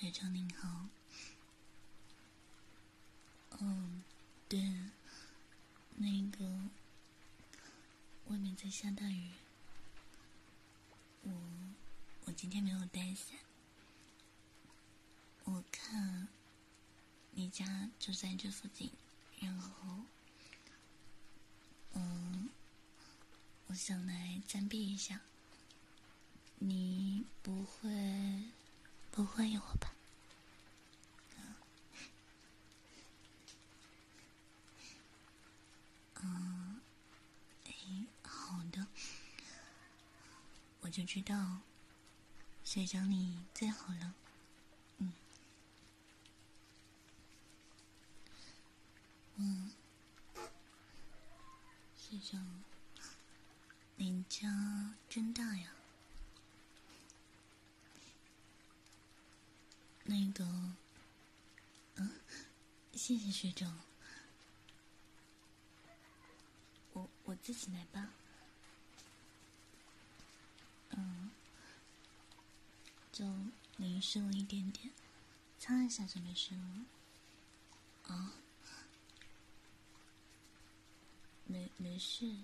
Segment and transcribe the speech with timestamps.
[0.00, 0.86] 学长您好。
[3.58, 4.04] 嗯，
[4.48, 4.62] 对，
[5.96, 6.46] 那个
[8.28, 9.32] 外面在下大雨，
[11.24, 11.32] 我
[12.26, 13.40] 我今天没有带伞。
[15.42, 16.28] 我看
[17.32, 18.92] 你家就在这附近，
[19.40, 20.04] 然后
[21.94, 22.48] 嗯，
[23.66, 25.22] 我想来暂避一下。
[26.60, 27.90] 你不会
[29.18, 29.92] 不会我吧？
[36.22, 36.80] 嗯，
[37.64, 37.72] 哎，
[38.22, 38.86] 好的，
[40.82, 41.62] 我就知道
[42.62, 44.14] 学长你最好了。
[44.98, 45.12] 嗯，
[49.34, 49.72] 嗯，
[51.96, 52.62] 学长，
[53.96, 55.72] 您家真大呀。
[60.10, 60.42] 那个，
[61.96, 62.10] 嗯，
[62.94, 63.78] 谢谢学长，
[66.94, 68.08] 我我自己来吧。
[70.92, 71.30] 嗯，
[73.12, 73.26] 就
[73.76, 74.90] 淋湿了一点点，
[75.58, 76.86] 擦一下就没事了。
[78.04, 78.32] 啊，
[81.44, 82.34] 没没事。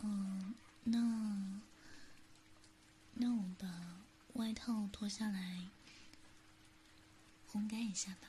[0.00, 1.60] 嗯，那
[3.34, 3.66] 我把。
[4.52, 5.68] 外套脱下来，
[7.50, 8.28] 烘干一下吧。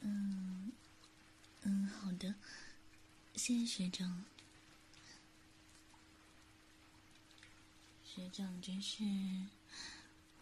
[0.00, 0.72] 嗯，
[1.62, 2.34] 嗯，好的，
[3.36, 4.24] 谢谢学长。
[8.04, 9.04] 学长真是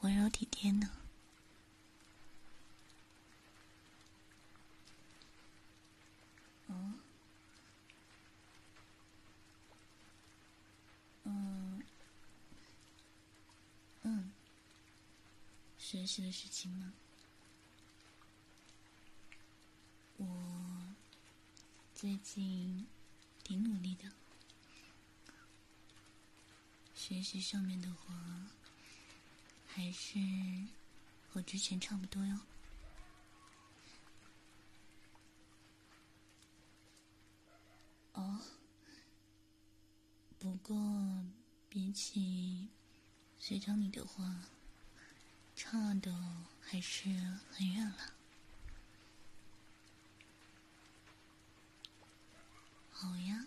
[0.01, 0.91] 温柔体贴呢。
[15.93, 16.95] 学习的事情吗？
[20.17, 20.95] 我
[21.95, 22.87] 最近
[23.45, 24.11] 挺努力的，
[26.95, 28.51] 学习上面的话，
[29.67, 30.19] 还是
[31.29, 32.39] 和之前差不多哟。
[38.15, 38.41] 哦，
[40.39, 40.75] 不过
[41.69, 42.71] 比起
[43.39, 44.49] 学长你的话。
[45.73, 46.15] 差的
[46.61, 47.09] 还是
[47.51, 48.13] 很远了。
[52.91, 53.47] 好呀，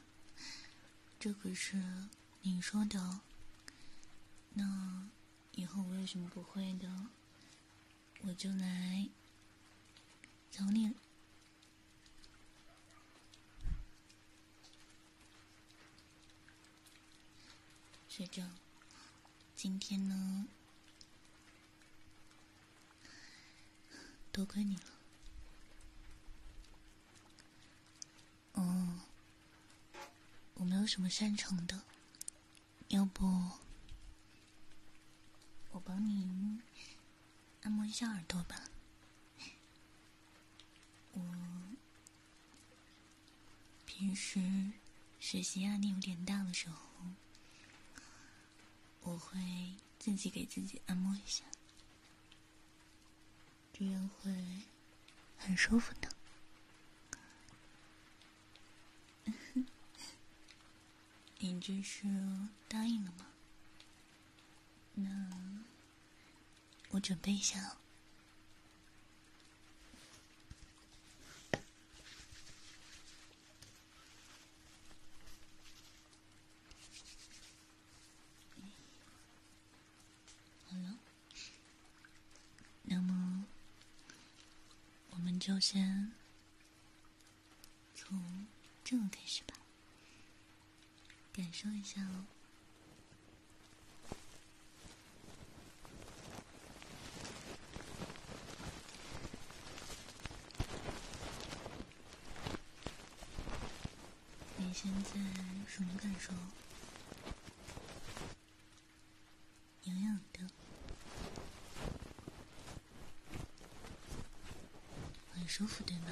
[1.20, 1.80] 这可是
[2.42, 3.20] 你说的。
[4.56, 5.08] 那
[5.52, 6.90] 以后我有什么不会的，
[8.22, 9.08] 我就来
[10.50, 10.96] 找你。
[18.10, 18.50] 学长，
[19.56, 20.48] 今天呢？
[24.36, 24.84] 多亏你了。
[28.56, 29.00] 嗯，
[30.56, 31.84] 我没有什么擅长的，
[32.90, 33.24] 要不
[35.72, 36.60] 我帮你
[37.62, 38.62] 按摩一下耳朵吧。
[41.14, 41.22] 我
[43.86, 44.74] 平时
[45.18, 46.78] 学习压力有点大的时候，
[49.00, 49.40] 我会
[49.98, 51.46] 自己给自己按摩一下。
[53.78, 54.32] 这样会
[55.38, 56.10] 很舒服的。
[61.40, 62.08] 你这是
[62.70, 63.28] 答应了吗？
[64.94, 65.30] 那
[66.92, 67.76] 我准备一下哦。
[85.46, 86.12] 就先
[87.94, 88.48] 从
[88.84, 89.54] 这个开始吧，
[91.32, 92.26] 感受一下哦。
[104.58, 105.12] 你现在
[105.68, 106.34] 什么感受？
[109.84, 110.65] 痒痒的。
[115.58, 116.08] 舒服对吗？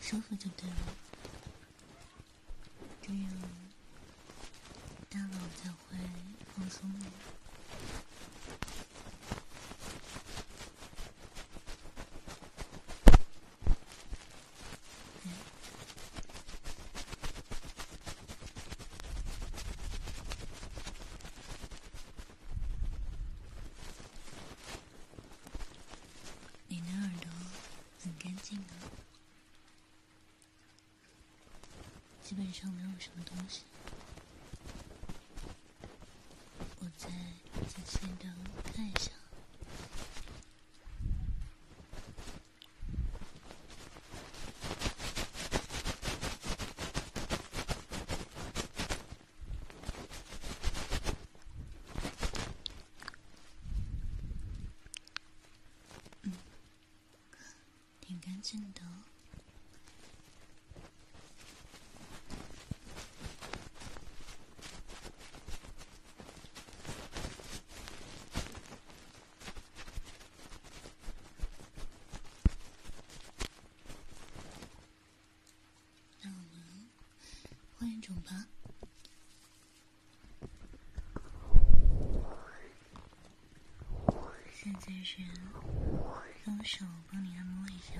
[0.00, 0.76] 舒服就对了，
[3.02, 3.30] 这样
[5.10, 5.98] 大脑才会
[6.56, 7.06] 放松的。
[28.42, 28.64] 净了，
[32.32, 33.60] 基本上没有什么东西。
[36.80, 37.08] 我再
[37.68, 38.26] 仔细的
[38.72, 39.10] 看一下。
[56.22, 56.32] 嗯，
[58.00, 58.80] 挺干净的，
[76.24, 76.88] 那我们
[77.82, 78.46] 换一种吧。
[84.54, 85.20] 现在是
[86.46, 87.94] 用手帮你按摩一下。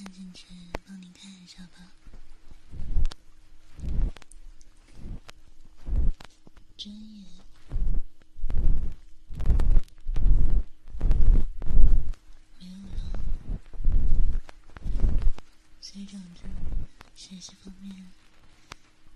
[0.00, 0.46] 按进去，
[0.86, 1.92] 帮你看一下吧。
[6.76, 7.26] 针眼
[12.60, 13.20] 没有了，
[15.80, 16.42] 所以长着
[17.28, 18.06] 学习方面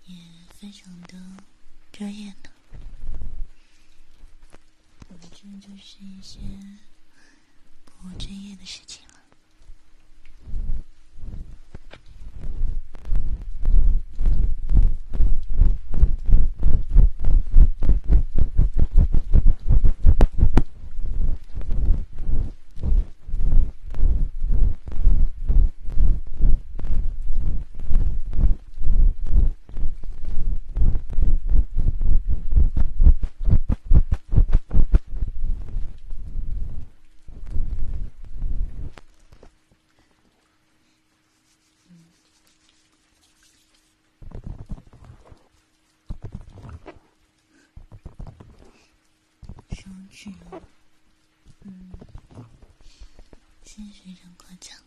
[0.05, 0.15] 也
[0.53, 1.17] 非常的
[1.91, 2.51] 专业呢。
[5.09, 6.37] 反正就是一些
[7.83, 9.01] 不务正业的事情。
[51.61, 51.91] 嗯，
[53.65, 54.77] 谢谢学长夸奖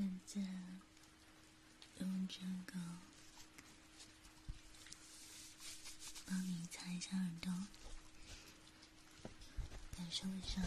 [0.00, 0.40] 现在
[1.98, 2.80] 用这个
[6.24, 7.52] 帮你擦一下耳朵，
[9.94, 10.62] 感受一下。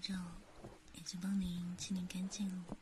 [0.00, 0.14] 照
[0.94, 2.76] 已经帮您清理干净了。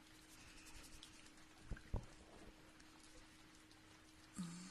[4.36, 4.70] 嗯，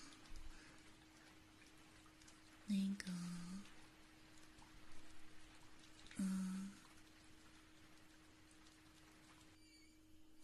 [2.65, 3.11] 那个，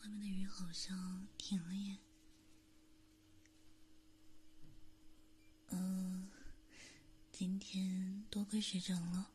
[0.01, 1.97] 外面的雨好像停了耶。
[5.69, 6.29] 嗯，
[7.31, 9.32] 今天多亏学长了。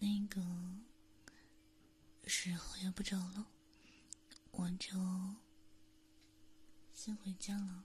[0.00, 0.40] 那个
[2.26, 3.46] 时候也不早了，
[4.52, 4.96] 我就
[6.94, 7.84] 先回家了。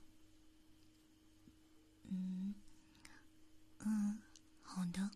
[2.03, 2.53] 嗯
[3.79, 4.21] 嗯，
[4.61, 5.09] 好的。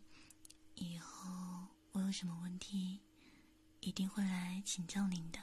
[0.75, 3.01] 以后我有什么问题，
[3.79, 5.39] 一定会来请教您的。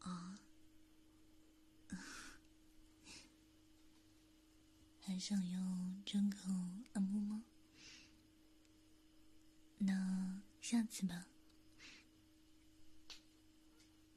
[0.00, 0.38] 啊？
[5.00, 5.58] 还想要
[6.04, 7.44] 针孔按摩吗？
[9.82, 11.26] 那下次吧。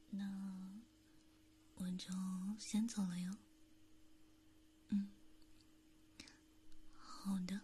[0.09, 0.81] 那
[1.75, 2.13] 我就
[2.59, 3.37] 先走了哟。
[4.89, 5.09] 嗯，
[6.93, 7.61] 好的。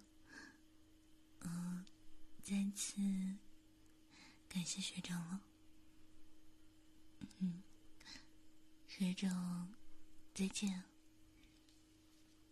[1.42, 1.86] 嗯、
[2.42, 3.02] 再次
[4.48, 5.42] 感谢学长了。
[7.40, 7.62] 嗯，
[8.88, 9.74] 学长，
[10.34, 10.86] 再见。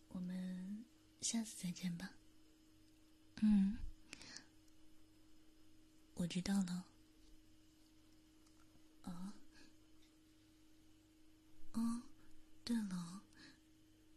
[0.10, 0.86] 我们
[1.22, 2.12] 下次再见吧。
[3.38, 3.78] 嗯。
[6.18, 6.86] 我知道了。
[9.04, 9.34] 啊？
[11.74, 12.02] 哦，
[12.64, 13.22] 对了，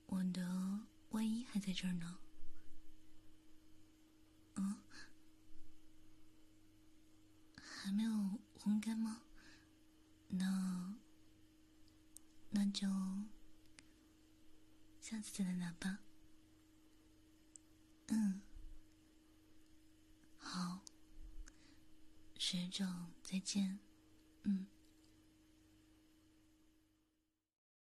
[0.06, 2.18] 我的外衣还在这儿呢。
[4.56, 4.82] 嗯？
[7.60, 8.10] 还没有
[8.58, 9.22] 烘干吗？
[10.28, 10.94] 那
[12.50, 12.88] 那就
[15.00, 15.98] 下次再来拿吧。
[18.08, 18.40] 嗯。
[20.38, 20.80] 好。
[22.50, 23.78] 学长，再见。
[24.42, 24.66] 嗯。